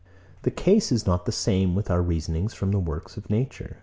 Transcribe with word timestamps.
113. 0.41 0.41
The 0.41 0.61
case 0.63 0.91
is 0.91 1.05
not 1.05 1.27
the 1.27 1.31
same 1.31 1.75
with 1.75 1.91
our 1.91 2.01
reasonings 2.01 2.55
from 2.55 2.71
the 2.71 2.79
works 2.79 3.17
of 3.17 3.29
nature. 3.29 3.77